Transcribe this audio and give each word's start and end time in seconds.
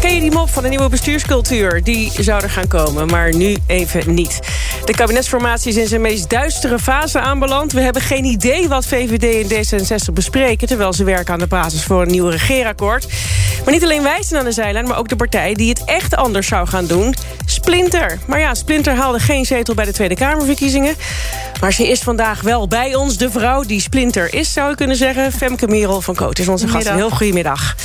Ken 0.00 0.14
je 0.14 0.20
die 0.20 0.30
mop 0.30 0.50
van 0.50 0.62
de 0.62 0.68
nieuwe 0.68 0.88
bestuurscultuur? 0.88 1.82
Die 1.82 2.12
zou 2.18 2.42
er 2.42 2.50
gaan 2.50 2.68
komen, 2.68 3.06
maar 3.06 3.34
nu 3.34 3.56
even 3.66 4.14
niet. 4.14 4.40
De 4.84 4.92
kabinetsformatie 4.92 5.70
is 5.70 5.76
in 5.76 5.86
zijn 5.86 6.00
meest 6.00 6.30
duistere 6.30 6.78
fase 6.78 7.20
aanbeland. 7.20 7.72
We 7.72 7.80
hebben 7.80 8.02
geen 8.02 8.24
idee 8.24 8.68
wat 8.68 8.86
VVD 8.86 9.50
en 9.50 9.64
D66 9.64 10.12
bespreken... 10.12 10.68
terwijl 10.68 10.92
ze 10.92 11.04
werken 11.04 11.32
aan 11.32 11.38
de 11.38 11.46
basis 11.46 11.84
voor 11.84 12.02
een 12.02 12.10
nieuw 12.10 12.28
regeerakkoord. 12.28 13.06
Maar 13.64 13.72
niet 13.72 13.82
alleen 13.82 14.02
wij 14.02 14.22
zijn 14.22 14.40
aan 14.40 14.46
de 14.46 14.52
zijlijn, 14.52 14.86
maar 14.86 14.98
ook 14.98 15.08
de 15.08 15.16
partij... 15.16 15.54
die 15.54 15.68
het 15.68 15.84
echt 15.84 16.16
anders 16.16 16.46
zou 16.46 16.66
gaan 16.66 16.86
doen, 16.86 17.14
Splinter. 17.46 18.18
Maar 18.26 18.40
ja, 18.40 18.54
Splinter 18.54 18.94
haalde 18.94 19.18
geen 19.18 19.44
zetel 19.44 19.74
bij 19.74 19.84
de 19.84 19.92
Tweede 19.92 20.14
Kamerverkiezingen. 20.14 20.94
Maar 21.60 21.72
ze 21.72 21.88
is 21.88 22.00
vandaag 22.00 22.40
wel 22.40 22.68
bij 22.68 22.94
ons. 22.94 23.16
De 23.16 23.30
vrouw 23.30 23.62
die 23.62 23.80
Splinter 23.80 24.34
is, 24.34 24.52
zou 24.52 24.70
je 24.70 24.76
kunnen 24.76 24.96
zeggen. 24.96 25.32
Femke 25.32 25.66
Merel 25.66 26.00
van 26.00 26.14
Koot 26.14 26.38
is 26.38 26.48
onze 26.48 26.68
gast. 26.68 26.90
Heel 26.90 27.10
goedemiddag. 27.10 27.76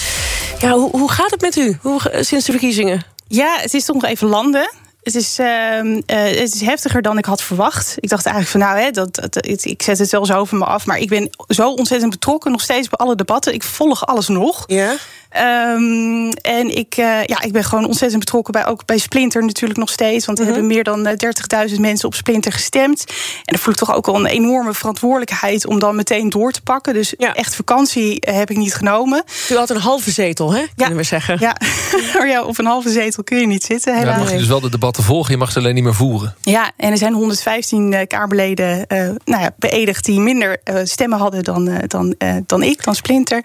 Ja, 0.62 0.72
hoe, 0.72 0.90
hoe 0.90 1.12
gaat 1.12 1.32
het 1.32 1.42
met 1.42 1.56
u 1.56 1.78
hoe, 1.82 2.00
sinds 2.20 2.46
de 2.46 2.52
verkiezingen? 2.52 3.04
Ja, 3.28 3.58
het 3.60 3.74
is 3.74 3.86
toch 3.86 3.96
nog 3.96 4.06
even 4.06 4.28
landen. 4.28 4.72
Het 5.04 5.16
is, 5.16 5.40
uh, 5.40 6.02
het 6.06 6.54
is 6.54 6.62
heftiger 6.62 7.02
dan 7.02 7.18
ik 7.18 7.26
had 7.26 7.42
verwacht. 7.42 7.96
Ik 8.00 8.10
dacht 8.10 8.26
eigenlijk 8.26 8.58
van 8.58 8.70
nou, 8.70 8.86
hè, 8.86 8.92
dat, 8.92 9.16
dat, 9.16 9.46
ik 9.66 9.82
zet 9.82 9.98
het 9.98 10.10
wel 10.10 10.26
zo 10.26 10.34
over 10.38 10.58
me 10.58 10.66
af. 10.66 10.86
Maar 10.86 10.98
ik 10.98 11.10
ben 11.10 11.30
zo 11.48 11.72
ontzettend 11.72 12.12
betrokken 12.12 12.52
nog 12.52 12.62
steeds 12.62 12.90
bij 12.90 12.98
alle 12.98 13.16
debatten. 13.16 13.54
Ik 13.54 13.64
volg 13.64 14.06
alles 14.06 14.28
nog. 14.28 14.64
Ja. 14.68 14.96
Um, 15.38 16.30
en 16.32 16.78
ik, 16.78 16.98
uh, 16.98 17.24
ja, 17.24 17.42
ik 17.42 17.52
ben 17.52 17.64
gewoon 17.64 17.86
ontzettend 17.86 18.20
betrokken 18.20 18.54
bij, 18.54 18.66
ook 18.66 18.86
bij 18.86 18.98
Splinter 18.98 19.46
natuurlijk 19.46 19.80
nog 19.80 19.90
steeds. 19.90 20.26
Want 20.26 20.40
er 20.40 20.46
mm 20.46 20.52
-hmm. 20.52 20.60
hebben 20.60 20.76
meer 20.76 20.84
dan 20.84 21.70
30.000 21.70 21.80
mensen 21.80 22.08
op 22.08 22.14
Splinter 22.14 22.52
gestemd. 22.52 23.04
En 23.08 23.16
dan 23.44 23.58
voel 23.58 23.74
ik 23.74 23.80
toch 23.80 23.96
ook 23.96 24.06
wel 24.06 24.16
een 24.16 24.26
enorme 24.26 24.74
verantwoordelijkheid 24.74 25.66
om 25.66 25.80
dan 25.80 25.96
meteen 25.96 26.30
door 26.30 26.52
te 26.52 26.62
pakken. 26.62 26.94
Dus 26.94 27.14
ja. 27.18 27.34
echt 27.34 27.56
vakantie 27.56 28.18
heb 28.20 28.50
ik 28.50 28.58
niet 28.58 28.74
genomen. 28.74 29.24
U 29.50 29.56
had 29.56 29.70
een 29.70 29.78
halve 29.78 30.12
zetel, 30.12 30.54
hè? 30.54 30.64
Kunnen 30.76 30.98
we 30.98 31.04
zeggen. 31.04 31.38
Ja. 31.40 31.56
maar 32.14 32.28
ja, 32.34 32.44
op 32.44 32.58
een 32.58 32.66
halve 32.66 32.90
zetel 32.90 33.24
kun 33.24 33.40
je 33.40 33.48
niet 33.48 33.64
zitten. 33.64 34.00
Ja, 34.00 34.18
mag 34.18 34.32
je 34.32 34.38
dus 34.38 34.48
wel 34.48 34.60
de 34.60 34.70
debatten 34.70 35.04
volgen, 35.04 35.32
je 35.32 35.38
mag 35.38 35.52
ze 35.52 35.60
alleen 35.60 35.76
niet 35.76 35.84
meer 35.84 35.96
voeren. 35.96 36.36
Ja, 36.42 36.72
en 36.78 36.92
er 36.92 36.98
zijn 36.98 37.14
115 37.14 37.92
uh, 37.92 38.00
Kamerleden 38.08 38.86
uh, 38.88 38.98
nou 39.26 39.42
ja, 39.42 39.52
beëdigd 39.58 40.06
die 40.06 40.20
minder 40.20 40.58
uh, 40.64 40.80
stemmen 40.84 41.20
hadden 41.20 41.44
dan, 41.44 41.82
dan, 41.88 42.16
dan 42.46 42.64
ik, 42.64 42.84
dan 42.84 42.96
Splinter. 42.96 43.44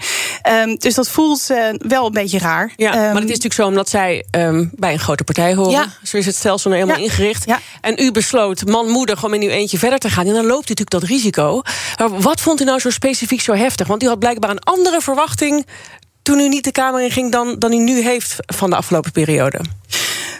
Um, 0.62 0.76
dus 0.78 0.94
dat 0.94 1.08
voelt 1.08 1.50
wel 1.78 2.06
een 2.06 2.12
beetje 2.12 2.38
raar. 2.38 2.72
Ja, 2.76 2.92
um, 2.92 2.98
maar 2.98 3.22
het 3.22 3.30
is 3.30 3.40
natuurlijk 3.40 3.54
zo 3.54 3.66
omdat 3.66 3.88
zij 3.88 4.24
um, 4.30 4.70
bij 4.74 4.92
een 4.92 4.98
grote 4.98 5.24
partij 5.24 5.54
horen. 5.54 5.70
Ja. 5.70 5.86
Zo 6.02 6.16
is 6.16 6.26
het 6.26 6.34
stelsel 6.34 6.70
nou 6.70 6.82
helemaal 6.82 7.04
ja. 7.04 7.10
ingericht. 7.10 7.46
Ja. 7.46 7.60
En 7.80 8.02
u 8.02 8.12
besloot 8.12 8.66
manmoedig 8.66 9.24
om 9.24 9.34
in 9.34 9.42
uw 9.42 9.48
eentje 9.48 9.78
verder 9.78 9.98
te 9.98 10.10
gaan. 10.10 10.26
En 10.26 10.34
dan 10.34 10.46
loopt 10.46 10.68
u 10.68 10.74
natuurlijk 10.74 10.90
dat 10.90 11.02
risico. 11.02 11.62
Maar 11.98 12.20
wat 12.20 12.40
vond 12.40 12.60
u 12.60 12.64
nou 12.64 12.78
zo 12.78 12.90
specifiek 12.90 13.40
zo 13.40 13.52
heftig? 13.52 13.86
Want 13.86 14.02
u 14.02 14.06
had 14.06 14.18
blijkbaar 14.18 14.50
een 14.50 14.60
andere 14.60 15.00
verwachting 15.00 15.66
toen 16.22 16.40
u 16.40 16.48
niet 16.48 16.64
de 16.64 16.72
Kamer 16.72 17.02
in 17.02 17.10
ging 17.10 17.32
dan, 17.32 17.58
dan 17.58 17.72
u 17.72 17.78
nu 17.78 18.02
heeft 18.02 18.36
van 18.46 18.70
de 18.70 18.76
afgelopen 18.76 19.12
periode. 19.12 19.60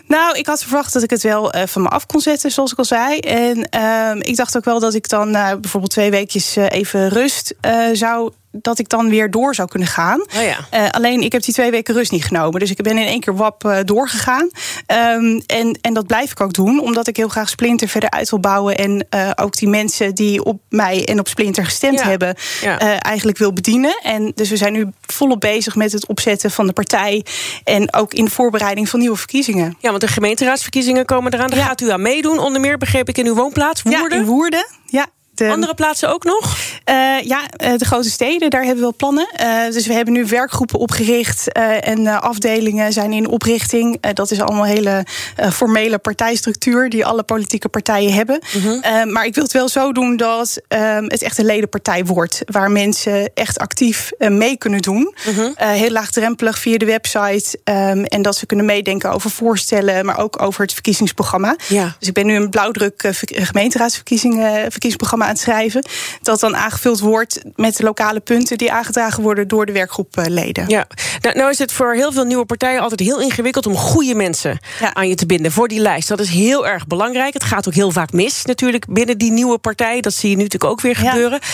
Nou, 0.07 0.39
ik 0.39 0.47
had 0.47 0.63
verwacht 0.63 0.93
dat 0.93 1.03
ik 1.03 1.11
het 1.11 1.23
wel 1.23 1.57
uh, 1.57 1.63
van 1.67 1.83
me 1.83 1.89
af 1.89 2.07
kon 2.07 2.21
zetten, 2.21 2.51
zoals 2.51 2.73
ik 2.73 2.79
al 2.79 2.85
zei. 2.85 3.19
En 3.19 3.69
uh, 3.77 4.11
ik 4.19 4.37
dacht 4.37 4.57
ook 4.57 4.65
wel 4.65 4.81
dat 4.81 4.95
ik 4.95 5.09
dan 5.09 5.29
uh, 5.29 5.51
bijvoorbeeld 5.61 5.93
twee 5.93 6.11
weekjes 6.11 6.57
uh, 6.57 6.71
even 6.71 7.09
rust 7.09 7.55
zou 7.93 8.33
dat 8.63 8.79
ik 8.79 8.89
dan 8.89 9.09
weer 9.09 9.31
door 9.31 9.55
zou 9.55 9.69
kunnen 9.69 9.89
gaan. 9.89 10.21
Oh 10.21 10.43
ja. 10.43 10.59
uh, 10.75 10.91
alleen 10.91 11.21
ik 11.21 11.33
heb 11.33 11.43
die 11.43 11.55
twee 11.55 11.71
weken 11.71 11.95
rust 11.95 12.13
niet 12.13 12.25
genomen. 12.25 12.61
Dus 12.61 12.71
ik 12.71 12.83
ben 12.83 12.99
in 12.99 13.07
één 13.07 13.21
keer 13.21 13.37
wap 13.37 13.65
uh, 13.65 13.79
doorgegaan. 13.85 14.51
Um, 14.93 15.43
en, 15.47 15.79
en 15.81 15.95
dat 15.95 16.07
blijf 16.07 16.31
ik 16.31 16.41
ook 16.41 16.53
doen, 16.53 16.81
omdat 16.81 17.07
ik 17.07 17.17
heel 17.17 17.29
graag 17.29 17.49
Splinter 17.49 17.89
verder 17.89 18.11
uit 18.11 18.31
wil 18.31 18.41
bouwen. 18.41 18.77
En 18.77 19.07
uh, 19.15 19.31
ook 19.35 19.57
die 19.57 19.69
mensen 19.69 20.15
die 20.15 20.45
op 20.45 20.61
mij 20.69 21.05
en 21.05 21.19
op 21.19 21.29
Splinter 21.29 21.65
gestemd 21.65 21.99
Ja. 21.99 22.09
hebben, 22.09 22.35
Ja. 22.61 22.79
eigenlijk 23.01 23.39
wil 23.39 23.53
bedienen. 23.53 24.01
En 24.03 24.33
dus 24.35 24.51
we 24.51 24.57
zijn 24.57 24.73
nu 24.73 24.87
volop 25.01 25.41
bezig 25.41 25.75
met 25.75 25.93
het 25.93 26.07
opzetten 26.07 26.51
van 26.51 26.67
de 26.67 26.73
partij. 26.73 27.25
En 27.65 27.95
ook 27.95 28.15
in 28.15 28.25
de 28.25 28.31
voorbereiding 28.31 28.89
van 28.89 29.01
nieuwe 29.01 29.17
verkiezingen. 29.17 29.77
Ja, 29.81 29.89
want 29.89 30.01
de 30.01 30.09
gemeenteraadsverkiezingen 30.09 31.05
komen 31.05 31.35
eraan. 31.35 31.49
Daar 31.51 31.59
Ja. 31.59 31.65
gaat 31.65 31.81
u 31.81 31.91
aan 31.91 32.03
meedoen. 32.03 32.39
Onder 32.39 32.61
meer 32.61 32.79
begreep 32.79 33.09
ik 33.09 33.19
in 33.19 33.27
uw 33.27 33.35
woonplaats, 33.35 33.83
Woerden. 33.83 34.11
Ja, 34.11 34.17
in 34.17 34.25
Woerden. 34.25 34.67
Ja. 34.87 35.07
De, 35.37 35.51
Andere 35.51 35.75
plaatsen 35.75 36.13
ook 36.13 36.25
nog? 36.25 36.57
Uh, 36.91 37.21
ja, 37.21 37.41
uh, 37.65 37.77
de 37.77 37.85
grote 37.85 38.11
steden, 38.11 38.51
daar 38.51 38.61
hebben 38.61 38.77
we 38.77 38.83
wel 38.83 38.95
plannen. 38.97 39.29
Uh, 39.41 39.73
dus 39.73 39.87
we 39.87 39.93
hebben 39.93 40.15
nu 40.15 40.27
werkgroepen 40.27 40.79
opgericht 40.79 41.53
en 41.81 42.07
afdelingen 42.07 42.93
zijn 42.93 43.13
in 43.13 43.29
oprichting. 43.29 44.01
dat 44.13 44.31
is 44.31 44.41
allemaal 44.41 44.65
hele 44.65 45.07
formele 45.53 45.99
partijstructuur 45.99 46.91
die 46.91 47.07
alle 47.07 47.23
politieke 47.23 47.69
partijen 47.69 48.13
hebben. 48.13 48.41
Mhm. 48.53 48.67
Uh 48.67 48.81
-huh. 48.83 49.13
maar 49.13 49.25
ik 49.25 49.35
wil 49.35 49.45
het 49.45 49.53
wel 49.53 49.69
zo 49.69 49.93
doen 49.93 50.17
dat 50.17 50.61
het 51.09 51.23
echt 51.23 51.39
een 51.39 51.45
ledenpartij 51.45 52.05
wordt, 52.05 52.43
waar 52.47 52.71
mensen 52.71 53.31
echt 53.35 53.59
actief 53.59 54.11
mee 54.19 54.57
kunnen 54.57 54.83
doen. 54.83 55.15
Mhm. 55.27 55.41
Uh 55.41 55.47
-huh. 55.57 55.69
heel 55.69 55.91
laagdrempelig 55.91 56.59
via 56.59 56.77
de 56.77 56.85
website. 56.85 57.59
Um, 57.65 58.05
en 58.05 58.23
dat 58.23 58.37
ze 58.37 58.47
kunnen 58.47 58.67
meedenken 58.67 59.11
over 59.11 59.31
voorstellen, 59.31 60.05
maar 60.05 60.19
ook 60.19 60.43
over 60.43 60.63
het 60.63 60.73
verkiezingsprogramma. 60.73 61.57
Ja. 61.69 61.97
Dus 61.99 62.09
ik 62.09 62.15
ben 62.15 62.27
nu 62.27 62.35
een 62.35 62.51
blauwdruk 62.51 63.13
gemeenteraadsverkiezingen 63.29 64.45
verkiezingsprogramma 64.53 65.26
aan 65.27 65.33
het 65.33 65.41
schrijven. 65.41 65.85
Dat 66.23 66.41
dan 66.41 66.57
aangevuld 66.57 67.01
wordt 67.01 67.43
met 67.55 67.77
de 67.77 67.83
lokale 67.83 68.21
punten 68.21 68.59
die 68.59 68.73
aangedragen 68.73 69.23
worden 69.23 69.49
door 69.49 69.67
de 69.67 69.73
werkgroepleden. 69.73 70.69
Ja, 70.69 70.87
nou, 71.21 71.37
nou 71.37 71.51
is 71.51 71.59
het 71.59 71.73
voor 71.73 71.95
heel 71.95 72.13
veel 72.13 72.25
nieuwe 72.25 72.45
partijen 72.45 72.81
altijd 72.81 73.01
heel 73.01 73.21
ingewikkeld 73.21 73.67
om 73.67 73.77
goede 73.77 74.15
mensen 74.15 74.59
ja. 74.81 74.95
aan 74.95 75.09
je 75.09 75.15
te 75.15 75.27
binden 75.27 75.53
voor 75.53 75.69
die 75.69 75.81
lijst. 75.81 76.09
Dat 76.09 76.21
is 76.21 76.29
heel 76.29 76.67
erg 76.67 76.87
belangrijk. 76.87 77.35
Het 77.35 77.45
gaat 77.45 77.69
ook 77.69 77.75
heel 77.75 77.91
vaak 77.91 78.13
mis 78.13 78.45
natuurlijk 78.45 78.87
binnen 78.89 79.19
die 79.19 79.33
nieuwe 79.33 79.59
partij. 79.59 80.01
Dat 80.01 80.15
zie 80.15 80.31
je 80.31 80.37
nu 80.37 80.43
natuurlijk 80.43 80.73
ook 80.73 80.81
weer 80.81 80.97
gebeuren. 80.97 81.39
Ja. 81.43 81.49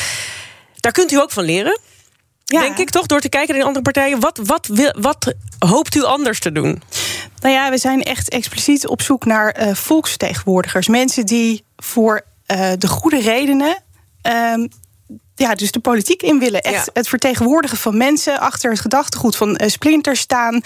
Daar 0.81 0.93
kunt 0.93 1.12
u 1.12 1.21
ook 1.21 1.31
van 1.31 1.44
leren. 1.44 1.81
Ja. 2.44 2.60
Denk 2.60 2.78
ik 2.78 2.91
toch, 2.91 3.06
door 3.06 3.21
te 3.21 3.28
kijken 3.28 3.54
naar 3.54 3.65
andere 3.65 3.84
partijen. 3.84 4.21
Wat, 4.21 4.41
wat, 4.44 4.66
wil, 4.66 4.94
wat 5.00 5.34
hoopt 5.59 5.94
u 5.94 6.03
anders 6.03 6.41
te 6.41 6.53
doen? 6.53 6.83
Nou 7.41 7.54
ja, 7.54 7.71
we 7.71 7.78
zijn 7.78 8.03
echt 8.03 8.28
expliciet 8.28 8.87
op 8.87 9.03
zoek 9.03 9.25
naar 9.25 9.60
uh, 9.60 9.75
volksvertegenwoordigers. 9.75 10.89
Mensen 10.89 11.27
die 11.27 11.65
voor 11.77 12.25
de 12.79 12.89
goede 12.89 13.21
redenen. 13.21 13.83
Um, 14.55 14.69
ja, 15.35 15.55
dus 15.55 15.71
de 15.71 15.81
politiek 15.81 16.23
in 16.23 16.39
willen. 16.39 16.61
Echt 16.61 16.85
ja. 16.85 16.91
het 16.93 17.09
vertegenwoordigen 17.09 17.79
van 17.79 17.97
mensen 17.97 18.41
achter 18.41 18.71
het 18.71 18.81
gedachtegoed 18.81 19.37
van 19.37 19.49
uh, 19.49 19.69
Splinter 19.69 20.17
staan. 20.17 20.61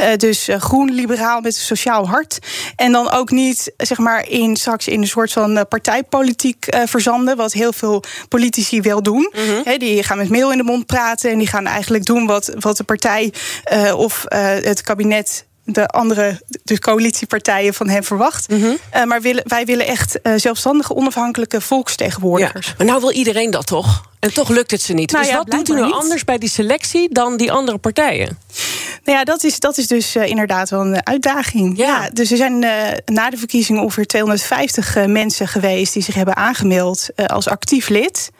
Uh, 0.00 0.06
dus 0.16 0.48
uh, 0.48 0.56
groen, 0.56 0.92
liberaal 0.92 1.40
met 1.40 1.54
een 1.54 1.60
sociaal 1.60 2.08
hart. 2.08 2.38
En 2.76 2.92
dan 2.92 3.10
ook 3.10 3.30
niet, 3.30 3.72
zeg 3.76 3.98
maar, 3.98 4.28
in 4.28 4.56
straks 4.56 4.88
in 4.88 5.00
een 5.00 5.06
soort 5.06 5.32
van 5.32 5.66
partijpolitiek 5.68 6.66
verzanden. 6.84 7.36
Wat 7.36 7.52
heel 7.52 7.72
veel 7.72 8.02
politici 8.28 8.80
wel 8.80 9.02
doen. 9.02 9.30
Mhm. 9.32 9.42
Mm 9.42 9.48
-hmm. 9.48 9.62
He, 9.64 9.76
die 9.76 10.02
gaan 10.02 10.18
met 10.18 10.28
mail 10.28 10.50
in 10.52 10.58
de 10.58 10.64
mond 10.64 10.86
praten. 10.86 11.30
En 11.30 11.38
die 11.38 11.46
gaan 11.46 11.66
eigenlijk 11.66 12.04
doen 12.04 12.26
wat, 12.26 12.52
wat 12.58 12.76
de 12.76 12.84
partij 12.84 13.32
of 13.96 14.24
het 14.28 14.82
kabinet 14.82 15.46
de 15.64 15.86
andere 15.86 16.40
de 16.64 16.78
coalitiepartijen 16.78 17.74
van 17.74 17.88
hem 17.88 18.04
verwacht. 18.04 18.48
Mhm. 18.48 18.58
Mm 18.58 18.64
-hmm. 18.64 18.76
uh, 18.94 19.04
maar 19.04 19.20
willen, 19.20 19.42
wij 19.46 19.64
willen 19.64 19.86
echt 19.86 20.18
uh, 20.22 20.32
zelfstandige, 20.36 20.94
onafhankelijke 20.94 21.60
volksvertegenwoordigers. 21.60 22.66
Ja, 22.66 22.74
maar 22.76 22.86
nou 22.86 23.00
wil 23.00 23.12
iedereen 23.12 23.50
dat 23.50 23.66
toch? 23.66 24.10
En 24.18 24.34
toch 24.34 24.48
lukt 24.48 24.70
het 24.70 24.82
ze 24.82 24.92
niet. 24.92 25.12
Nou 25.12 25.24
dus 25.24 25.32
ja, 25.32 25.38
wat 25.38 25.50
doet 25.50 25.68
u 25.68 25.82
niet. 25.82 25.92
anders 25.92 26.24
bij 26.24 26.38
die 26.38 26.48
selectie 26.48 27.12
dan 27.12 27.36
die 27.36 27.52
andere 27.52 27.78
partijen? 27.78 28.38
Nou 29.04 29.18
ja, 29.18 29.24
dat 29.24 29.44
is, 29.44 29.58
dat 29.58 29.78
is 29.78 29.86
dus 29.86 30.16
uh, 30.16 30.26
inderdaad 30.26 30.70
wel 30.70 30.80
een 30.80 31.06
uitdaging. 31.06 31.76
Ja. 31.76 31.86
ja 31.86 32.10
dus 32.10 32.30
er 32.30 32.36
zijn 32.36 32.62
uh, 32.62 32.70
na 33.04 33.30
de 33.30 33.36
verkiezingen 33.36 33.82
ongeveer 33.82 34.06
250 34.06 34.96
uh, 34.96 35.04
mensen 35.04 35.48
geweest 35.48 35.92
die 35.92 36.02
zich 36.02 36.14
hebben 36.14 36.36
aangemeld 36.36 37.08
als 37.26 37.48
actief 37.48 37.88
lid. 37.88 38.30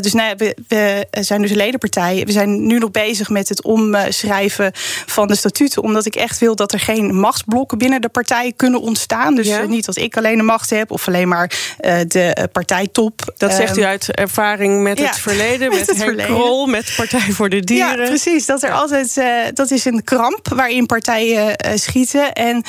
dus 0.00 0.12
nou 0.12 0.28
ja, 0.28 0.36
we, 0.36 0.56
we, 0.68 1.06
zijn 1.10 1.40
dus 1.40 1.50
een 1.50 1.56
ledenpartij. 1.56 2.22
We 2.26 2.32
zijn 2.32 2.66
nu 2.66 2.78
nog 2.78 2.90
bezig 2.90 3.28
met 3.28 3.48
het 3.48 3.62
omschrijven 3.62 4.70
van 5.06 5.28
de 5.28 5.34
statuten. 5.34 5.82
Omdat 5.82 6.06
ik 6.06 6.14
echt 6.14 6.38
wil 6.38 6.56
dat 6.56 6.72
er 6.72 6.80
geen 6.80 7.14
machtsblokken 7.14 7.78
binnen 7.78 8.00
de 8.00 8.08
partij 8.08 8.52
kunnen 8.56 8.80
ontstaan. 8.80 9.34
Dus 9.34 9.46
ja. 9.46 9.62
niet 9.62 9.84
dat 9.84 9.96
ik 9.96 10.16
alleen 10.16 10.36
de 10.36 10.42
macht 10.42 10.70
heb 10.70 10.90
of 10.90 11.08
alleen 11.08 11.28
maar 11.28 11.76
de 12.06 12.48
partijtop. 12.52 13.32
Dat 13.36 13.52
zegt 13.52 13.76
u 13.76 13.82
uit 13.82 14.14
ervaring 14.14 14.82
met 14.82 14.98
het 14.98 15.18
verleden, 15.18 15.68
met, 15.70 15.78
met 15.78 15.86
het 15.86 15.96
Henk 15.96 16.08
verleden. 16.08 16.34
Krol, 16.34 16.66
met 16.66 16.92
Partij 16.96 17.32
voor 17.32 17.48
de 17.48 17.60
Dieren. 17.60 18.02
Ja, 18.02 18.08
precies. 18.08 18.46
Dat 18.46 18.62
er 18.62 18.72
altijd 18.72 19.20
dat 19.54 19.70
is 19.70 19.86
een 19.88 20.04
kramp 20.04 20.48
waarin 20.48 20.86
partijen 20.86 21.66
uh, 21.66 21.72
schieten. 21.74 22.32
En 22.32 22.64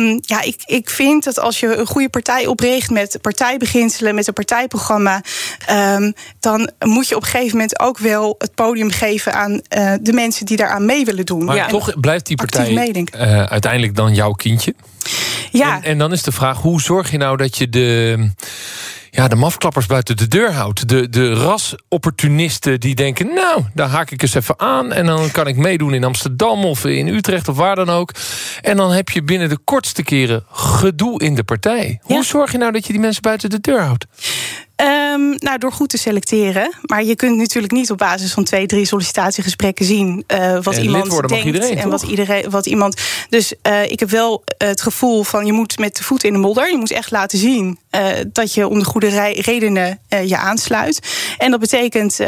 um, 0.00 0.18
ja, 0.20 0.42
ik, 0.42 0.62
ik 0.66 0.90
vind 0.90 1.24
dat 1.24 1.38
als 1.38 1.60
je 1.60 1.76
een 1.76 1.86
goede 1.86 2.08
partij 2.08 2.46
opricht 2.46 2.90
met 2.90 3.18
partijbeginselen, 3.20 4.14
met 4.14 4.26
een 4.26 4.32
partijprogramma, 4.32 5.22
um, 5.70 6.14
dan 6.40 6.70
moet 6.78 7.08
je 7.08 7.16
op 7.16 7.22
een 7.22 7.28
gegeven 7.28 7.56
moment 7.56 7.80
ook 7.80 7.98
wel 7.98 8.34
het 8.38 8.54
podium 8.54 8.90
geven 8.90 9.34
aan 9.34 9.52
uh, 9.52 9.92
de 10.00 10.12
mensen 10.12 10.46
die 10.46 10.56
daaraan 10.56 10.86
mee 10.86 11.04
willen 11.04 11.26
doen. 11.26 11.44
Maar 11.44 11.56
ja, 11.56 11.66
toch 11.66 12.00
blijft 12.00 12.26
die 12.26 12.36
partij 12.36 12.70
uh, 12.72 13.42
uiteindelijk 13.42 13.96
dan 13.96 14.14
jouw 14.14 14.32
kindje. 14.32 14.74
Ja. 15.50 15.76
En, 15.76 15.82
en 15.82 15.98
dan 15.98 16.12
is 16.12 16.22
de 16.22 16.32
vraag: 16.32 16.58
hoe 16.58 16.80
zorg 16.80 17.10
je 17.10 17.16
nou 17.16 17.36
dat 17.36 17.56
je 17.56 17.68
de 17.68 18.30
ja, 19.14 19.28
de 19.28 19.36
mafklappers 19.36 19.86
buiten 19.86 20.16
de 20.16 20.28
deur 20.28 20.52
houdt. 20.52 20.88
De, 20.88 21.08
de 21.08 21.34
rasopportunisten 21.34 22.80
die 22.80 22.94
denken... 22.94 23.26
nou, 23.34 23.62
daar 23.74 23.88
haak 23.88 24.10
ik 24.10 24.22
eens 24.22 24.34
even 24.34 24.60
aan... 24.60 24.92
en 24.92 25.06
dan 25.06 25.30
kan 25.30 25.46
ik 25.46 25.56
meedoen 25.56 25.94
in 25.94 26.04
Amsterdam 26.04 26.64
of 26.64 26.84
in 26.84 27.08
Utrecht 27.08 27.48
of 27.48 27.56
waar 27.56 27.76
dan 27.76 27.90
ook. 27.90 28.12
En 28.60 28.76
dan 28.76 28.92
heb 28.92 29.08
je 29.08 29.22
binnen 29.22 29.48
de 29.48 29.58
kortste 29.64 30.02
keren 30.02 30.44
gedoe 30.50 31.20
in 31.20 31.34
de 31.34 31.44
partij. 31.44 31.98
Hoe 32.02 32.24
zorg 32.24 32.52
je 32.52 32.58
nou 32.58 32.72
dat 32.72 32.86
je 32.86 32.92
die 32.92 33.00
mensen 33.00 33.22
buiten 33.22 33.50
de 33.50 33.60
deur 33.60 33.82
houdt? 33.82 34.06
Um, 34.82 35.34
nou, 35.38 35.58
door 35.58 35.72
goed 35.72 35.88
te 35.88 35.98
selecteren. 35.98 36.72
Maar 36.82 37.04
je 37.04 37.16
kunt 37.16 37.36
natuurlijk 37.36 37.72
niet 37.72 37.90
op 37.90 37.98
basis 37.98 38.32
van 38.32 38.44
twee, 38.44 38.66
drie 38.66 38.86
sollicitatiegesprekken 38.86 39.84
zien 39.84 40.24
uh, 40.34 40.58
wat 40.62 40.74
en 40.74 40.82
iemand 40.82 41.28
denkt. 41.28 41.44
Iedereen, 41.44 41.78
en 41.78 41.88
wat 41.88 42.02
iedereen, 42.02 42.50
wat 42.50 42.66
iemand. 42.66 43.00
Dus 43.28 43.54
uh, 43.66 43.84
ik 43.84 44.00
heb 44.00 44.10
wel 44.10 44.44
het 44.58 44.82
gevoel 44.82 45.22
van 45.22 45.46
je 45.46 45.52
moet 45.52 45.78
met 45.78 45.96
de 45.96 46.02
voet 46.02 46.24
in 46.24 46.32
de 46.32 46.38
modder. 46.38 46.70
Je 46.70 46.76
moet 46.76 46.90
echt 46.90 47.10
laten 47.10 47.38
zien 47.38 47.78
uh, 47.90 48.06
dat 48.32 48.54
je 48.54 48.68
om 48.68 48.78
de 48.78 48.84
goede 48.84 49.32
redenen 49.40 50.00
je 50.24 50.36
aansluit. 50.36 50.98
En 51.38 51.50
dat 51.50 51.60
betekent 51.60 52.20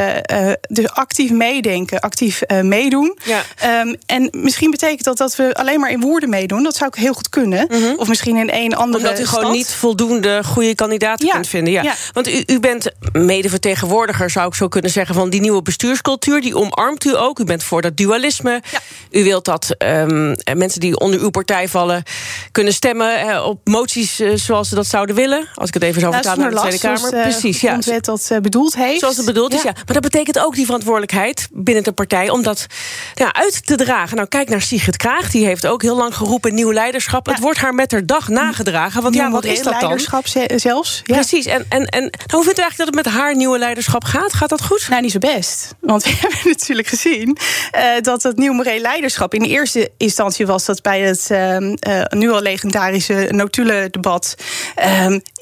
dus 0.67 0.89
actief 0.89 1.31
meedenken, 1.31 1.99
actief 1.99 2.41
meedoen. 2.61 3.17
Ja. 3.23 3.43
Um, 3.81 3.95
en 4.05 4.29
misschien 4.31 4.71
betekent 4.71 5.03
dat 5.03 5.17
dat 5.17 5.35
we 5.35 5.53
alleen 5.53 5.79
maar 5.79 5.91
in 5.91 6.01
woorden 6.01 6.29
meedoen. 6.29 6.63
Dat 6.63 6.75
zou 6.75 6.89
ik 6.93 7.01
heel 7.01 7.13
goed 7.13 7.29
kunnen. 7.29 7.67
Mm 7.69 7.81
-hmm. 7.81 7.93
Of 7.97 8.07
misschien 8.07 8.35
in 8.35 8.49
één 8.49 8.73
andere. 8.73 9.03
Omdat 9.03 9.19
u 9.19 9.25
gewoon 9.25 9.51
niet 9.51 9.73
voldoende 9.73 10.43
goede 10.43 10.75
kandidaten 10.75 11.25
ja. 11.25 11.33
kunt 11.33 11.47
vinden. 11.47 11.73
Ja. 11.73 11.83
ja. 11.83 11.95
Want 12.13 12.27
u, 12.27 12.43
u 12.45 12.59
bent 12.59 12.91
medevertegenwoordiger, 13.11 14.29
zou 14.29 14.47
ik 14.47 14.53
zo 14.53 14.67
kunnen 14.67 14.91
zeggen, 14.91 15.15
van 15.15 15.29
die 15.29 15.41
nieuwe 15.41 15.61
bestuurscultuur. 15.61 16.41
Die 16.41 16.55
omarmt 16.55 17.05
u 17.05 17.17
ook. 17.17 17.39
U 17.39 17.43
bent 17.43 17.63
voor 17.63 17.81
dat 17.81 17.97
dualisme. 17.97 18.61
Ja. 18.71 18.79
U 19.11 19.23
wilt 19.23 19.45
dat 19.45 19.75
um, 19.77 20.35
mensen 20.53 20.79
die 20.79 20.99
onder 20.99 21.19
uw 21.19 21.29
partij 21.29 21.67
vallen 21.67 22.03
kunnen 22.51 22.73
stemmen 22.73 23.25
uh, 23.25 23.45
op 23.45 23.59
moties 23.63 24.19
uh, 24.19 24.31
zoals 24.35 24.69
ze 24.69 24.75
dat 24.75 24.85
zouden 24.85 25.15
willen. 25.15 25.47
Als 25.55 25.67
ik 25.67 25.73
het 25.73 25.83
even 25.83 26.01
zo 26.01 26.09
nou, 26.09 26.23
vertaal 26.23 26.41
naar 26.41 26.51
de 26.51 26.57
Tweede 26.57 26.79
Kamer. 26.79 26.97
Zoals, 26.97 27.13
uh, 27.13 27.21
Precies, 27.21 27.61
ja. 27.61 27.77
De 27.77 27.99
dat 28.01 28.31
bedoeld 28.41 28.75
heeft. 28.75 28.99
Zoals 28.99 29.17
het 29.17 29.25
bedoeld 29.25 29.53
is, 29.53 29.61
ja. 29.61 29.71
Maar 29.71 29.93
dat 29.93 30.01
betekent 30.01 30.39
ook 30.39 30.55
die 30.55 30.65
verantwoordelijkheid 30.65 31.47
binnen 31.51 31.83
de 31.83 31.91
partij 31.91 32.29
om 32.29 32.43
dat 32.43 32.65
ja, 33.13 33.33
uit 33.33 33.65
te 33.65 33.75
dragen. 33.75 34.15
Nou, 34.15 34.27
kijk 34.27 34.49
naar 34.49 34.61
Sigrid 34.61 34.97
Kraag. 34.97 35.31
Die 35.31 35.45
heeft 35.45 35.67
ook 35.67 35.81
heel 35.81 35.95
lang 35.95 36.15
geroepen 36.15 36.53
nieuw 36.53 36.73
leiderschap. 36.73 37.25
Ja. 37.25 37.31
Het 37.31 37.41
wordt 37.41 37.59
haar 37.59 37.73
met 37.73 37.91
haar 37.91 38.05
dag 38.05 38.27
nagedragen. 38.27 39.01
Want 39.01 39.15
ja, 39.15 39.31
wat 39.31 39.45
is 39.45 39.61
dat 39.61 39.73
dan? 39.73 39.81
leiderschap 39.81 40.25
zelfs. 40.55 41.01
Ja. 41.03 41.15
Precies. 41.15 41.45
En, 41.45 41.65
en, 41.69 41.85
en 41.85 42.09
nou, 42.25 42.37
hoe 42.37 42.43
vindt 42.43 42.59
u 42.59 42.61
eigenlijk 42.61 42.77
dat 42.77 42.87
het 42.87 43.13
met 43.13 43.21
haar 43.21 43.35
nieuwe 43.35 43.57
leiderschap 43.57 44.03
gaat? 44.03 44.33
Gaat 44.33 44.49
dat 44.49 44.63
goed? 44.63 44.87
Nou, 44.89 45.01
niet 45.01 45.11
zo 45.11 45.19
best. 45.19 45.75
Want 45.79 46.03
we 46.03 46.09
hebben 46.21 46.39
natuurlijk 46.43 46.87
gezien 46.87 47.37
uh, 47.75 48.01
dat 48.01 48.23
het 48.23 48.37
nieuwe 48.37 48.55
moreel 48.55 48.79
leiderschap... 48.79 49.33
in 49.33 49.41
de 49.41 49.49
eerste 49.49 49.91
instantie 49.97 50.45
was 50.45 50.65
dat 50.65 50.81
bij 50.81 51.01
het 51.01 51.27
uh, 51.31 51.59
uh, 51.59 51.69
nu 52.09 52.31
al 52.31 52.41
legendarische 52.41 53.27
notulen-debat... 53.31 54.35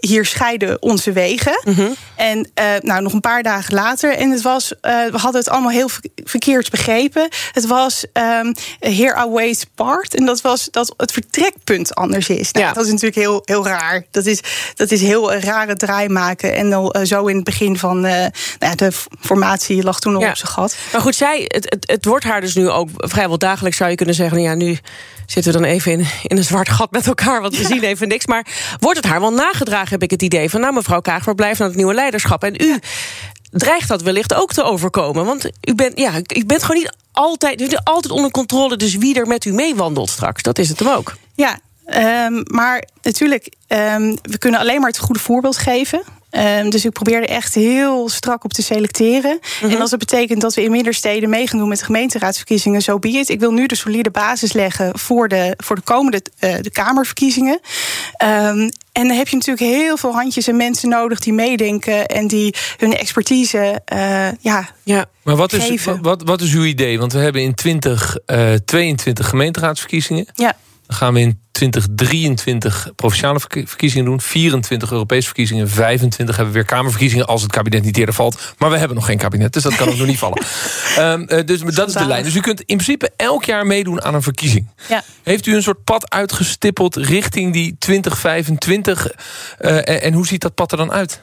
hier 0.08 0.26
scheiden 0.26 0.82
onze 0.82 1.12
wegen. 1.12 1.62
Mm 1.64 1.74
-hmm. 1.74 1.96
En 2.16 2.52
nou, 2.82 3.02
nog 3.02 3.14
een 3.14 3.20
paar 3.20 3.44
dagen 3.44 3.74
later... 3.74 4.16
en 4.18 4.32
het 4.32 4.42
was, 4.42 4.74
we 4.82 5.12
hadden 5.12 5.42
het 5.42 5.50
allemaal 5.50 5.72
heel 5.72 5.90
verkeerd 6.24 6.70
begrepen. 6.70 7.28
Het 7.52 7.66
was 7.66 8.06
um, 8.14 8.54
here 8.80 9.16
our 9.16 9.32
ways 9.32 9.64
part. 9.76 10.16
En 10.16 10.26
dat 10.26 10.42
was 10.42 10.68
dat 10.72 10.94
het 10.98 11.12
vertrekpunt 11.12 11.96
anders 11.96 12.30
is. 12.30 12.52
Nou, 12.52 12.66
ja. 12.66 12.74
Dat 12.74 12.86
is 12.86 12.92
natuurlijk 12.92 13.16
heel, 13.16 13.42
heel 13.46 13.66
raar. 13.66 14.06
Dat 14.12 14.26
is, 14.26 14.40
dat 14.76 14.92
is 14.92 15.02
heel 15.02 15.34
een 15.34 15.42
rare 15.42 15.76
draai 15.76 16.10
maken. 16.10 16.56
En 16.56 16.70
dan 16.70 17.06
zo 17.06 17.26
in 17.26 17.36
het 17.36 17.44
begin 17.44 17.78
van 17.78 18.06
uh, 18.06 18.26
nou 18.60 18.76
de 18.76 18.92
formatie 19.20 19.84
lag 19.84 20.00
toen 20.00 20.16
al 20.16 20.22
ja. 20.22 20.30
op 20.30 20.36
zijn 20.36 20.52
gat. 20.52 20.76
Maar 20.92 21.02
goed, 21.02 21.16
zij, 21.16 21.42
het, 21.48 21.66
het, 21.70 21.90
het 21.90 22.06
wordt 22.06 22.26
haar 22.26 22.42
dus 22.42 22.56
nu 22.56 22.70
ook 22.70 22.90
vrijwel 22.96 23.38
dagelijks 23.38 23.78
zou 23.78 23.90
je 23.90 23.96
kunnen 23.96 24.16
zeggen. 24.16 24.42
Ja, 24.42 24.54
nu 24.54 24.78
zitten 25.26 25.54
we 25.54 25.60
dan 25.60 25.68
even 25.68 25.92
in, 25.92 26.08
in 26.24 26.38
een 26.38 26.44
zwart 26.44 26.70
gat 26.70 26.92
met 26.92 27.08
elkaar, 27.08 27.42
want 27.42 27.56
we 27.56 27.62
ja. 27.62 27.68
zien 27.68 27.84
even 27.84 28.08
niks. 28.08 28.26
Maar 28.26 28.46
wordt 28.80 28.98
het 28.98 29.08
haar 29.08 29.20
wel 29.20 29.34
nagedragen, 29.34 29.93
heb 29.94 30.04
ik 30.04 30.12
het 30.12 30.22
idee 30.22 30.50
van... 30.50 30.62
nou, 30.62 30.74
mevrouw 30.74 31.02
Kaag, 31.02 31.26
waar 31.26 31.36
blijft 31.36 31.58
nou 31.58 31.70
het 31.70 31.80
nieuwe 31.80 31.94
leiderschap? 31.94 32.44
En 32.44 32.56
u 32.58 32.80
dreigt 33.52 33.88
dat 33.88 34.02
wellicht 34.02 34.34
ook 34.34 34.54
te 34.54 34.64
overkomen. 34.64 35.26
Want 35.26 35.50
u 35.68 35.76
bent, 35.76 36.00
ja, 36.00 36.12
u 36.36 36.46
bent 36.46 36.64
gewoon 36.64 36.82
niet 36.82 36.96
altijd, 37.12 37.62
u 37.62 37.68
bent 37.68 37.84
altijd 37.84 38.14
onder 38.14 38.32
controle... 38.32 38.78
dus 38.78 38.96
wie 38.96 39.16
er 39.16 39.28
met 39.28 39.46
u 39.46 39.54
meewandelt 39.54 40.10
straks, 40.10 40.42
dat 40.42 40.60
is 40.60 40.70
het 40.70 40.80
hem 40.80 40.90
ook. 40.90 41.16
Ja, 41.36 41.60
um, 42.26 42.44
maar 42.46 42.84
natuurlijk, 43.02 43.54
um, 43.68 44.18
we 44.22 44.38
kunnen 44.38 44.60
alleen 44.60 44.80
maar 44.80 44.90
het 44.90 45.00
goede 45.00 45.20
voorbeeld 45.20 45.58
geven. 45.58 46.04
Um, 46.32 46.70
dus 46.70 46.86
ik 46.86 46.92
probeerde 46.92 47.28
echt 47.28 47.54
heel 47.54 48.10
strak 48.10 48.44
op 48.44 48.54
te 48.54 48.62
selecteren. 48.62 49.40
-hmm. 49.60 49.70
En 49.70 49.82
als 49.82 49.90
dat 49.90 50.00
betekent 50.00 50.42
dat 50.42 50.54
we 50.54 50.64
in 50.64 50.72
middensteden 50.72 51.30
mee 51.30 51.48
gaan 51.48 51.60
doen 51.60 51.68
met 51.68 51.80
de 51.80 51.86
gemeenteraadsverkiezingen, 51.86 52.82
zo 52.82 52.92
so 52.92 53.00
be 53.00 53.10
it. 53.10 53.30
Ik 53.30 53.40
wil 53.40 53.52
nu 53.52 53.66
de 53.66 53.76
solide 53.76 54.12
basis 54.12 54.54
leggen 54.54 55.00
voor 55.00 55.28
de, 55.28 55.54
voor 55.58 55.76
de 55.76 55.82
komende 55.82 56.22
uh, 56.40 56.56
de 56.62 56.72
Kamerverkiezingen. 56.72 57.60
Um, 58.24 58.70
en 58.94 59.08
dan 59.08 59.18
heb 59.18 59.28
je 59.28 59.36
natuurlijk 59.36 59.72
heel 59.76 59.98
veel 59.98 60.14
handjes 60.14 60.48
en 60.48 60.58
mensen 60.58 60.90
nodig 60.90 61.20
die 61.20 61.34
meedenken 61.34 62.06
en 62.06 62.28
die 62.28 62.56
hun 62.78 62.98
expertise 62.98 63.82
uh, 63.94 64.32
ja, 64.40 64.70
ja. 64.84 65.06
Maar 65.24 65.36
wat 65.36 65.54
is, 65.54 65.66
geven. 65.66 66.02
wat, 66.02 66.22
wat 66.24 66.42
is 66.42 66.54
uw 66.54 66.64
idee? 66.64 67.00
Want 67.00 67.14
we 67.14 67.20
hebben 67.20 67.42
in 67.42 67.54
2022 67.54 69.26
uh, 69.26 69.30
gemeenteraadsverkiezingen. 69.30 70.26
Ja. 70.36 70.56
Dan 70.94 71.02
gaan 71.02 71.14
we 71.14 71.20
in 71.20 71.40
2023 71.52 72.92
provinciale 72.96 73.40
verkiezingen 73.40 74.06
doen. 74.06 74.22
24 74.22 74.92
Europese 74.92 75.26
verkiezingen. 75.26 75.70
25 75.70 76.36
hebben 76.36 76.54
we 76.54 76.60
weer 76.60 76.70
Kamerverkiezingen 76.70 77.28
als 77.28 77.42
het 77.42 77.52
kabinet 77.52 77.84
niet 77.84 77.98
eerder 77.98 78.16
valt. 78.16 78.54
Maar 78.58 78.70
we 78.70 78.78
hebben 78.78 78.96
nog 78.96 79.06
geen 79.06 79.18
kabinet, 79.18 79.54
dus 79.54 79.64
dat 79.64 79.76
kan 79.76 79.90
ook 79.90 79.98
nog 79.98 80.08
niet 80.08 80.18
vallen. 80.18 80.44
Um, 81.00 81.22
uh, 81.30 81.46
dus 81.46 81.60
dat 81.60 81.88
is 81.88 81.94
de 81.94 82.06
lijn. 82.06 82.24
Dus 82.24 82.36
u 82.36 82.40
kunt 82.40 82.60
in 82.60 82.78
principe 82.78 83.12
elk 83.16 83.44
jaar 83.44 83.66
meedoen 83.66 84.04
aan 84.04 84.14
een 84.14 84.22
verkiezing. 84.22 84.68
Ja. 84.90 85.04
Heeft 85.24 85.46
u 85.46 85.56
een 85.56 85.64
soort 85.64 85.84
pad 85.84 86.10
uitgestippeld 86.10 86.96
richting 86.96 87.54
die 87.54 87.76
2025? 87.80 89.08
Uh, 89.60 89.76
en, 89.76 90.02
en 90.02 90.14
hoe 90.14 90.28
ziet 90.28 90.42
dat 90.42 90.54
pad 90.54 90.72
er 90.72 90.78
dan 90.78 90.92
uit? 90.92 91.22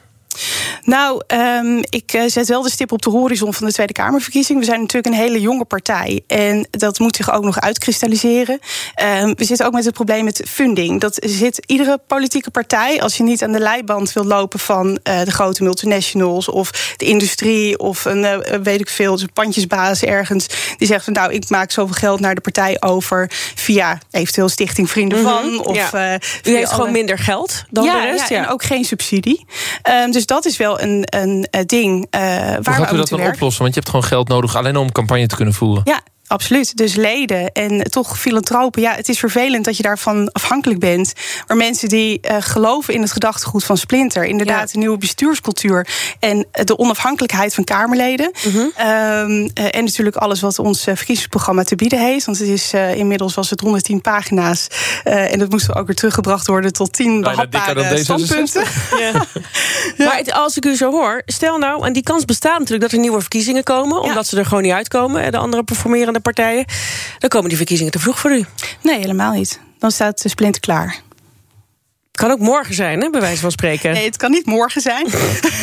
Nou, 0.83 1.21
um, 1.27 1.77
ik 1.89 2.13
uh, 2.13 2.23
zet 2.27 2.47
wel 2.47 2.61
de 2.61 2.69
stip 2.69 2.91
op 2.91 3.01
de 3.01 3.09
horizon 3.09 3.53
van 3.53 3.67
de 3.67 3.73
Tweede 3.73 3.93
Kamerverkiezing. 3.93 4.59
We 4.59 4.65
zijn 4.65 4.79
natuurlijk 4.79 5.15
een 5.15 5.21
hele 5.21 5.39
jonge 5.41 5.65
partij. 5.65 6.21
En 6.27 6.67
dat 6.71 6.99
moet 6.99 7.15
zich 7.15 7.33
ook 7.33 7.43
nog 7.43 7.59
uitkristalliseren. 7.61 8.59
Um, 9.21 9.33
we 9.35 9.43
zitten 9.45 9.65
ook 9.65 9.73
met 9.73 9.85
het 9.85 9.93
probleem 9.93 10.23
met 10.23 10.43
funding. 10.47 10.99
Dat 10.99 11.17
zit 11.25 11.63
iedere 11.65 11.99
politieke 12.07 12.51
partij, 12.51 13.01
als 13.01 13.17
je 13.17 13.23
niet 13.23 13.43
aan 13.43 13.51
de 13.51 13.59
leiband 13.59 14.13
wil 14.13 14.23
lopen 14.23 14.59
van 14.59 14.87
uh, 14.87 15.21
de 15.23 15.31
grote 15.31 15.63
multinationals 15.63 16.49
of 16.49 16.95
de 16.97 17.05
industrie 17.05 17.79
of 17.79 18.05
een 18.05 18.23
uh, 18.23 18.37
weet 18.63 18.79
ik 18.79 18.89
veel, 18.89 19.19
een 19.19 19.33
pandjesbaas 19.33 20.03
ergens, 20.03 20.47
die 20.77 20.87
zegt 20.87 21.03
van 21.03 21.13
nou, 21.13 21.33
ik 21.33 21.49
maak 21.49 21.71
zoveel 21.71 21.95
geld 21.95 22.19
naar 22.19 22.35
de 22.35 22.41
partij 22.41 22.77
over 22.79 23.27
via 23.55 23.99
eventueel 24.11 24.49
Stichting 24.49 24.89
Vrienden 24.89 25.19
mm 25.19 25.25
-hmm. 25.25 25.55
van. 25.55 25.65
Of, 25.65 25.91
ja. 25.91 26.19
U 26.43 26.53
heeft 26.53 26.65
alle... 26.65 26.75
gewoon 26.75 26.91
minder 26.91 27.17
geld 27.17 27.63
dan 27.69 27.83
ja, 27.83 28.01
de 28.01 28.11
rest. 28.11 28.29
Ja, 28.29 28.37
en 28.37 28.47
ook 28.47 28.63
geen 28.63 28.85
subsidie. 28.85 29.45
Um, 29.89 30.11
dus 30.11 30.25
dat 30.25 30.45
is 30.45 30.57
wel 30.57 30.70
een, 30.79 31.03
een, 31.09 31.47
een 31.51 31.65
ding 31.65 31.93
uh, 32.15 32.21
waar 32.21 32.55
Hoe 32.55 32.63
gaat 32.73 32.89
we 32.89 32.95
u 32.95 32.97
dat 32.97 33.07
dan 33.09 33.17
werken. 33.17 33.35
oplossen? 33.35 33.61
Want 33.61 33.73
je 33.73 33.79
hebt 33.79 33.91
gewoon 33.91 34.07
geld 34.09 34.27
nodig 34.27 34.55
alleen 34.55 34.77
om 34.77 34.91
campagne 34.91 35.27
te 35.27 35.35
kunnen 35.35 35.53
voeren. 35.53 35.81
Ja, 35.85 36.01
Absoluut. 36.31 36.77
Dus 36.77 36.95
leden 36.95 37.51
en 37.51 37.83
toch 37.83 38.19
filantropen. 38.19 38.81
Ja, 38.81 38.95
het 38.95 39.09
is 39.09 39.19
vervelend 39.19 39.65
dat 39.65 39.77
je 39.77 39.83
daarvan 39.83 40.31
afhankelijk 40.31 40.79
bent. 40.79 41.13
Maar 41.47 41.57
mensen 41.57 41.89
die 41.89 42.19
uh, 42.21 42.35
geloven 42.39 42.93
in 42.93 43.01
het 43.01 43.11
gedachtegoed 43.11 43.63
van 43.63 43.77
Splinter, 43.77 44.25
inderdaad, 44.25 44.67
ja. 44.67 44.73
de 44.73 44.77
nieuwe 44.77 44.97
bestuurscultuur 44.97 45.87
en 46.19 46.47
de 46.51 46.77
onafhankelijkheid 46.77 47.53
van 47.53 47.63
Kamerleden. 47.63 48.31
Mm 48.45 48.51
-hmm. 48.51 48.87
um, 48.87 49.41
uh, 49.41 49.75
en 49.75 49.83
natuurlijk 49.83 50.15
alles 50.15 50.41
wat 50.41 50.59
ons 50.59 50.87
uh, 50.87 50.95
verkiezingsprogramma 50.95 51.63
te 51.63 51.75
bieden 51.75 51.99
heeft. 51.99 52.25
Want 52.25 52.39
het 52.39 52.47
is 52.47 52.73
inmiddels 52.73 53.33
was 53.33 53.49
het 53.49 53.59
110 53.59 54.01
pagina's. 54.01 54.67
en 55.03 55.39
dat 55.39 55.49
moest 55.49 55.75
ook 55.75 55.87
weer 55.87 55.95
teruggebracht 55.95 56.47
worden 56.47 56.73
tot 56.73 56.93
10 56.93 57.21
behapbare 57.21 57.97
standpunten. 57.97 58.63
Ja. 58.99 59.11
ja. 59.97 60.05
Maar 60.05 60.17
het, 60.17 60.33
als 60.33 60.57
ik 60.57 60.65
u 60.65 60.75
zo 60.75 60.91
hoor, 60.91 61.21
stel 61.25 61.57
nou, 61.57 61.85
en 61.85 61.93
die 61.93 62.03
kans 62.03 62.25
bestaat 62.25 62.59
natuurlijk 62.59 62.81
dat 62.81 62.91
er 62.91 62.99
nieuwe 62.99 63.19
verkiezingen 63.19 63.63
komen, 63.63 64.01
omdat 64.01 64.27
ze 64.27 64.37
er 64.37 64.45
gewoon 64.45 64.63
niet 64.63 64.71
uitkomen. 64.71 65.31
De 65.31 65.37
andere 65.37 65.63
performerende 65.63 66.19
partijen, 66.21 66.65
dan 67.17 67.29
komen 67.29 67.47
die 67.47 67.57
verkiezingen 67.57 67.91
te 67.91 67.99
vroeg 67.99 68.19
voor 68.19 68.31
u. 68.31 68.45
Nee, 68.81 68.99
helemaal 68.99 69.31
niet. 69.31 69.59
Dan 69.79 69.91
staat 69.91 70.21
de 70.21 70.29
splinter 70.29 70.61
klaar. 70.61 71.01
Kan 72.11 72.31
ook 72.31 72.39
morgen 72.39 72.73
zijn, 72.73 73.01
hè, 73.01 73.09
bij 73.09 73.21
wijze 73.21 73.41
van 73.41 73.51
spreken. 73.51 73.93
Nee, 73.93 74.05
het 74.05 74.17
kan 74.17 74.31
niet 74.31 74.45
morgen 74.45 74.81
zijn. 74.81 75.07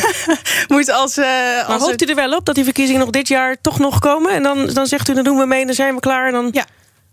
Moet 0.67 0.89
als, 0.89 1.17
uh, 1.17 1.25
maar 1.25 1.65
als 1.65 1.81
hoopt 1.81 2.01
u 2.01 2.05
er 2.05 2.15
wel 2.15 2.35
op 2.35 2.45
dat 2.45 2.55
die 2.55 2.63
verkiezingen 2.63 3.01
nog 3.01 3.09
dit 3.09 3.27
jaar 3.27 3.55
toch 3.61 3.79
nog 3.79 3.99
komen? 3.99 4.31
En 4.31 4.43
dan, 4.43 4.67
dan 4.67 4.87
zegt 4.87 5.09
u, 5.09 5.13
dan 5.13 5.23
doen 5.23 5.37
we 5.37 5.45
mee 5.45 5.59
en 5.59 5.65
dan 5.65 5.75
zijn 5.75 5.93
we 5.93 5.99
klaar. 5.99 6.27
En 6.27 6.33
dan... 6.33 6.49
Ja, 6.51 6.65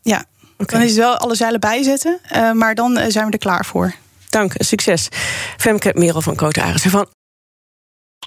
ja. 0.02 0.24
Okay. 0.58 0.78
dan 0.78 0.88
is 0.88 0.90
het 0.90 1.04
wel 1.04 1.16
alle 1.16 1.34
zeilen 1.34 1.60
bijzetten. 1.60 2.20
Uh, 2.32 2.52
maar 2.52 2.74
dan 2.74 2.98
uh, 2.98 3.04
zijn 3.08 3.26
we 3.26 3.32
er 3.32 3.38
klaar 3.38 3.64
voor. 3.64 3.94
Dank, 4.30 4.52
succes. 4.58 5.08
Femke 5.56 5.92
Merel 5.94 6.22
van 6.22 6.34
Koten 6.34 6.62
Arissen 6.62 6.90
van 6.90 7.08